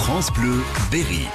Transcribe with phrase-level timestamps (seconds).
[0.00, 1.26] France Bleu, Berry.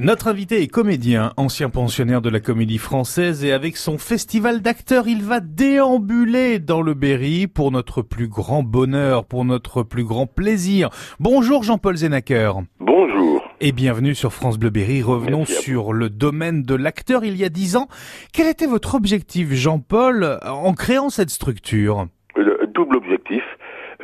[0.00, 5.06] Notre invité est comédien, ancien pensionnaire de la comédie française et avec son festival d'acteurs,
[5.06, 10.26] il va déambuler dans le Berry pour notre plus grand bonheur, pour notre plus grand
[10.26, 10.90] plaisir.
[11.20, 12.50] Bonjour Jean-Paul Zenacker.
[12.80, 13.40] Bonjour.
[13.60, 15.00] Et bienvenue sur France Bleu Berry.
[15.00, 17.86] Revenons Merci sur le domaine de l'acteur il y a dix ans.
[18.32, 22.08] Quel était votre objectif, Jean-Paul, en créant cette structure?
[22.34, 23.42] Le double objectif,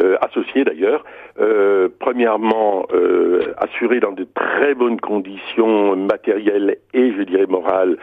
[0.02, 1.04] euh, associé d'ailleurs.
[1.40, 7.96] Euh, premièrement, euh, assurer dans de très bonnes conditions matérielles et, je dirais, morales,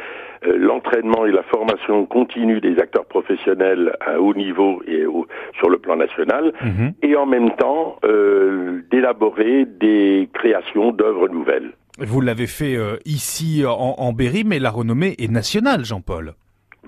[0.45, 5.77] l'entraînement et la formation continue des acteurs professionnels à haut niveau et au- sur le
[5.77, 6.93] plan national, Mhm.
[7.03, 11.71] et en même temps euh, d'élaborer des créations d'œuvres nouvelles.
[11.99, 16.33] Vous l'avez fait euh, ici en, en Berry, mais la renommée est nationale, Jean-Paul.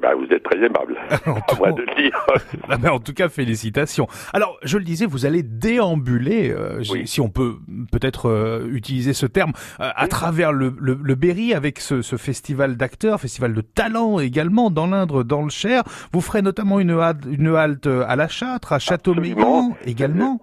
[0.02, 2.26] Ben, vous êtes très aimable, à moi de le dire.
[2.70, 4.08] Ah ben, en tout cas, félicitations.
[4.34, 7.04] Alors, je le disais, vous allez déambuler, euh, Oui.
[7.06, 7.56] si on peut
[7.92, 12.16] peut-être euh, utiliser ce terme, euh, à travers le, le, le Berry avec ce, ce
[12.16, 15.84] festival d'acteurs, festival de talent également dans l'Indre, dans le Cher.
[16.14, 19.76] Vous ferez notamment une halte, une halte à La Châtre, à Absolument.
[19.86, 20.42] également.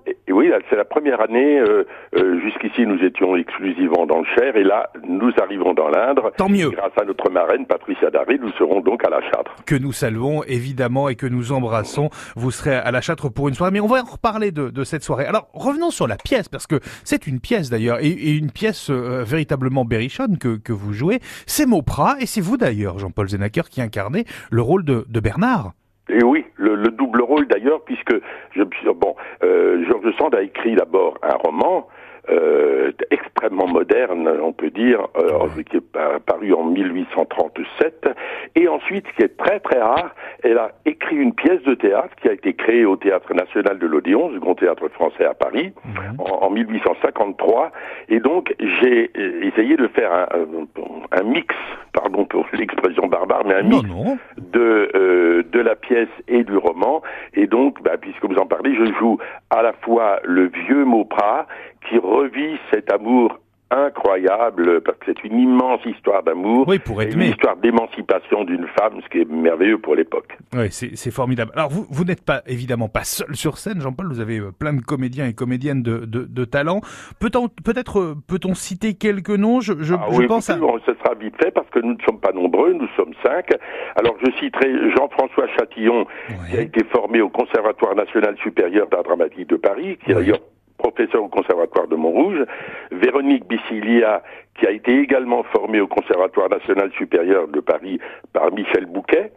[0.51, 1.59] Oui, c'est la première année.
[1.59, 1.85] euh,
[2.17, 6.33] euh, Jusqu'ici, nous étions exclusivement dans le Cher, et là, nous arrivons dans l'Indre.
[6.37, 9.55] Tant mieux Grâce à notre marraine, Patricia Darry, nous serons donc à la Châtre.
[9.67, 12.11] que nous saluons évidemment et que nous embrassons.
[12.37, 14.85] Vous serez à la Châtre pour une soirée, mais on va en reparler de, de
[14.85, 15.27] cette soirée.
[15.27, 18.91] Alors revenons sur la pièce parce que c'est une pièce d'ailleurs et, et une pièce
[18.91, 21.19] euh, véritablement berrichonne que, que vous jouez.
[21.47, 25.73] C'est Mauprat et c'est vous d'ailleurs, Jean-Paul Zenacker, qui incarnez le rôle de, de Bernard.
[26.11, 27.18] Et oui, le, le double
[27.59, 28.15] d'ailleurs, puisque
[28.55, 28.63] je
[28.95, 31.89] bon, euh, Georges Sand a écrit d'abord un roman
[32.31, 38.07] euh, extrêmement moderne, on peut dire, euh, qui est pa- paru en 1837,
[38.48, 38.48] et
[38.79, 42.29] ensuite, ce qui est très très rare, elle a écrit une pièce de théâtre qui
[42.29, 45.73] a été créée au Théâtre National de l'Odéon, le Grand Théâtre français à Paris,
[46.19, 47.71] en, en 1853,
[48.09, 51.55] et donc j'ai euh, essayé de faire un, un- un mix,
[51.93, 54.19] pardon pour l'expression barbare, mais un Non, mix non.
[54.37, 57.03] de de, de la pièce et du roman.
[57.35, 59.19] Et donc, bah, puisque vous en parlez, je joue
[59.51, 61.47] à la fois le vieux Mauprat
[61.89, 63.39] qui revit cet amour
[63.71, 68.67] incroyable, parce que c'est une immense histoire d'amour, Oui, pour et une histoire d'émancipation d'une
[68.79, 70.37] femme, ce qui est merveilleux pour l'époque.
[70.55, 71.51] Oui, c'est formidable.
[71.55, 74.09] Alors vous, vous n'êtes pas évidemment pas seul sur scène, Jean-Paul.
[74.09, 76.81] Vous avez euh, plein de comédiens et comédiennes de, de, de talent.
[77.21, 79.61] Peut-on peut-être euh, peut-on citer quelques noms?
[79.61, 82.03] Je, je, Ah je oui, pense à ce sera vite fait parce que nous ne
[82.07, 83.51] sommes pas nombreux, nous sommes cinq.
[83.97, 86.07] Alors je citerai Jean-François Chatillon,
[86.51, 90.41] qui a été formé au Conservatoire national supérieur d'art dramatique de Paris, qui d'ailleurs
[90.79, 92.45] professeur au Conservatoire de Montrouge,
[92.93, 94.23] Véronique Bissilia,
[94.59, 98.01] qui a été également formée au Conservatoire national supérieur de Paris
[98.33, 99.33] par Michel Bouquet,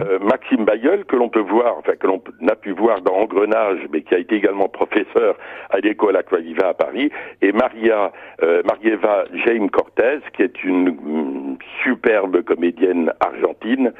[0.00, 3.80] euh, Maxime Bayeul, que l'on peut voir, enfin que l'on a pu voir dans Engrenage,
[3.92, 5.36] mais qui a été également professeur
[5.68, 7.10] à l'école Aquaviva à Paris,
[7.42, 8.12] et Maria
[8.42, 13.92] euh, Marieva Jaime Cortez, qui est une mm, superbe comédienne argentine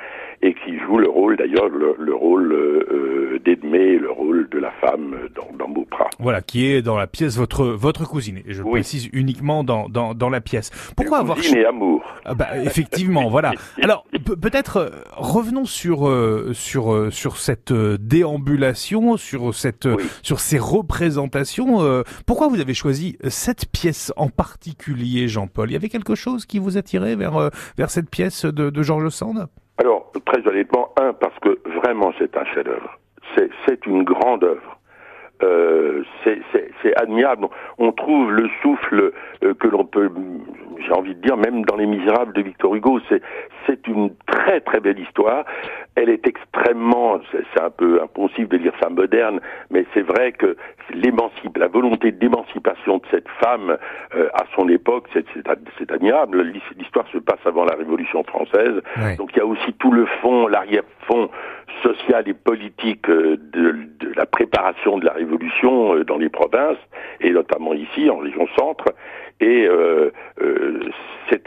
[0.42, 4.58] et qui joue le rôle d'ailleurs le, le rôle euh, euh, d'Edmé, le rôle de
[4.58, 6.08] la femme dans, dans Mauprat.
[6.18, 8.38] Voilà, qui est dans la pièce votre votre cousine.
[8.46, 8.70] Et je Oui.
[8.72, 10.70] précise uniquement dans, dans, dans la pièce.
[10.96, 12.02] Pourquoi avoir Cousine et amour.
[12.24, 13.52] Ah bah, effectivement, voilà.
[13.82, 20.04] Alors pe- peut-être euh, revenons sur euh, sur euh, sur cette déambulation, sur cette Oui.
[20.22, 21.82] sur ces représentations.
[21.82, 25.70] euh, pourquoi vous avez choisi cette pièce en particulier, Jean-Paul?
[25.70, 29.08] Il y avait quelque chose qui vous attirait vers vers cette pièce de, de Georges
[29.10, 29.48] Sand?
[29.78, 32.98] Alors, très honnêtement, un, parce que vraiment c'est un chef-d'œuvre.
[33.36, 34.78] C'est, une grande œuvre.
[35.42, 37.46] Euh, c'est, admirable.
[37.78, 40.10] On trouve le souffle euh, que l'on peut,
[40.84, 43.00] j'ai envie de dire, même dans Les Misérables de Victor Hugo.
[43.08, 43.22] C'est,
[43.86, 45.44] une très très belle histoire.
[45.94, 50.56] Elle est extrêmement, c'est, un peu impensif de dire ça moderne, mais c'est vrai que
[50.92, 53.76] l'émancipe, la volonté d'émancipation de cette femme
[54.16, 56.42] euh, à son époque, c'est, c'est, ad- c'est admirable.
[56.76, 58.82] L'histoire se passe avant la Révolution française.
[59.16, 61.30] Donc il y a aussi tout le fond, l'arrière-fond
[61.82, 63.76] social et politique euh, de,
[64.16, 66.78] la préparation de la révolution euh, dans les provinces,
[67.20, 68.86] et notamment ici, en région centre.
[69.40, 70.10] Et euh,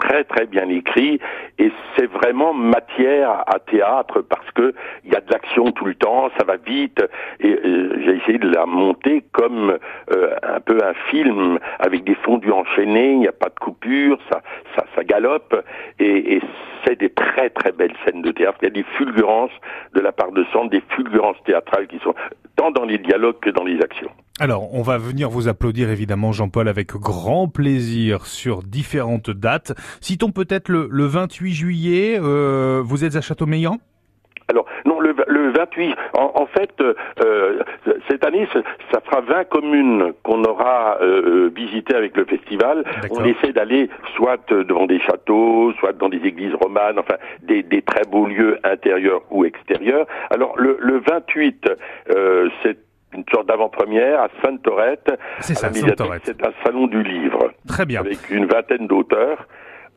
[0.04, 1.20] très très bien écrit,
[1.60, 4.74] et c'est vraiment matière à théâtre parce que
[5.06, 7.02] il y a de l'action tout le temps, ça va vite,
[7.40, 9.78] et euh, j'ai essayé de la monter comme
[10.12, 14.18] euh, un peu un film avec des fondus enchaînés, il n'y a pas de coupure,
[14.30, 14.42] ça,
[14.76, 15.56] ça, ça galope,
[16.00, 16.42] et, et
[16.84, 18.58] c'est des très très belles scènes de théâtre.
[18.62, 19.58] Il y a des fulgurances
[19.94, 22.16] de la part de Sand, des fulgurances théâtrales qui sont
[22.72, 24.10] dans les dialogues que dans les actions.
[24.40, 29.74] Alors, on va venir vous applaudir évidemment, Jean-Paul, avec grand plaisir sur différentes dates.
[30.02, 33.80] Citons peut-être le, le 28 juillet, euh, vous êtes à Châteaumeillan?
[35.64, 35.96] Le 28 28.
[36.14, 37.60] En, fait, euh,
[38.10, 38.48] cette année,
[38.92, 42.84] ça fera 20 communes qu'on aura euh, visitées avec le festival.
[43.12, 47.82] On essaie d'aller soit devant des châteaux, soit dans des églises romanes, enfin des, des
[47.82, 50.06] très beaux lieux intérieurs ou extérieurs.
[50.30, 51.70] Alors le, le 28,
[52.64, 52.78] c'est
[53.14, 55.12] une sorte d'avant-première à Sainte-Torette.
[55.40, 57.52] C'est ça, C'est un salon du livre.
[57.68, 58.00] Très bien.
[58.00, 59.48] Avec une vingtaine d'auteurs.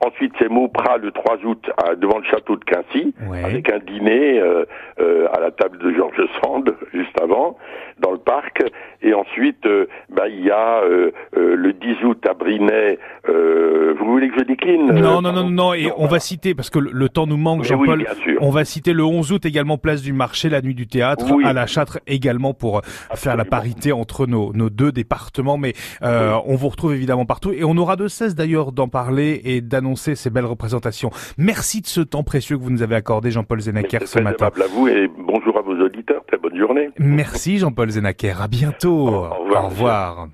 [0.04, 3.14] Ensuite, c'est Mauprat le 3 août devant le château de Quincy,
[3.44, 4.64] avec un dîner euh,
[5.00, 7.56] euh, à la table de Georges Sand juste avant,
[7.98, 8.62] dans le parc.
[9.00, 10.82] Et ensuite, euh, bah, il y a
[11.32, 12.98] le 10 août à Brinet.
[13.26, 15.72] vous voulez que je décline Non, non, non, non.
[15.72, 18.04] Et on va citer parce que le, temps nous manque, Jean-Paul.
[18.40, 21.54] on va citer le 11 août également place du marché, la nuit du théâtre, à
[21.54, 22.82] la Châtre également pour
[23.14, 25.56] faire la parité entre nos, nos deux départements.
[25.56, 25.72] Mais
[26.02, 29.85] on vous retrouve évidemment partout et on aura de cesse d'ailleurs d'en parler et d'annoncer
[29.94, 31.10] ces belles représentations.
[31.38, 34.46] Merci de ce temps précieux que vous nous avez accordé, Jean-Paul Zenaker, ce matin.
[34.46, 36.24] à vous et bonjour à vos auditeurs.
[36.26, 36.90] Très bonne journée.
[36.98, 38.40] Merci, Jean-Paul Zenaker.
[38.42, 39.08] À bientôt.
[39.08, 39.64] Au revoir.
[39.64, 40.28] Au revoir.